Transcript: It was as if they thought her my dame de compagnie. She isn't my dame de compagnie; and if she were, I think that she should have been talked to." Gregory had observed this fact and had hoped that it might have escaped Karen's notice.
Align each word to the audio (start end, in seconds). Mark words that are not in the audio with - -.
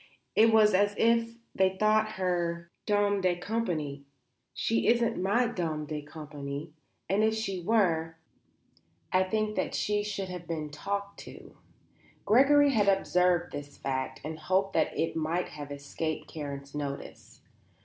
It 0.35 0.51
was 0.51 0.73
as 0.73 0.95
if 0.97 1.35
they 1.53 1.77
thought 1.77 2.13
her 2.13 2.71
my 2.89 2.95
dame 2.95 3.21
de 3.21 3.35
compagnie. 3.35 4.03
She 4.51 4.87
isn't 4.87 5.21
my 5.21 5.45
dame 5.45 5.85
de 5.85 6.01
compagnie; 6.01 6.73
and 7.07 7.23
if 7.23 7.35
she 7.35 7.61
were, 7.61 8.17
I 9.11 9.21
think 9.21 9.55
that 9.57 9.75
she 9.75 10.01
should 10.03 10.29
have 10.29 10.47
been 10.47 10.71
talked 10.71 11.19
to." 11.19 11.55
Gregory 12.25 12.71
had 12.71 12.87
observed 12.89 13.51
this 13.51 13.77
fact 13.77 14.21
and 14.23 14.39
had 14.39 14.45
hoped 14.47 14.73
that 14.73 14.97
it 14.97 15.15
might 15.15 15.49
have 15.49 15.71
escaped 15.71 16.27
Karen's 16.27 16.73
notice. 16.73 17.41